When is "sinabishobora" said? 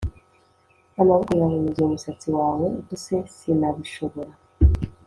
3.35-4.33